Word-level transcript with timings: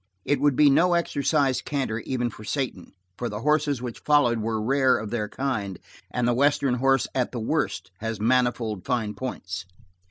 It 0.25 0.39
would 0.41 0.55
be 0.55 0.67
no 0.71 0.95
exercise 0.95 1.61
canter 1.61 1.99
even 1.99 2.31
for 2.31 2.43
Satan, 2.43 2.93
for 3.19 3.29
the 3.29 3.41
horses 3.41 3.83
which 3.83 3.99
followed 3.99 4.39
were 4.41 4.59
rare 4.59 4.97
of 4.97 5.11
their 5.11 5.29
kind, 5.29 5.77
and 6.09 6.27
the 6.27 6.33
western 6.33 6.73
horse 6.73 7.07
at 7.13 7.31
the 7.31 7.39
worst 7.39 7.91
has 7.99 8.19
manifold 8.19 8.83
fine 8.83 9.13
points. 9.13 9.67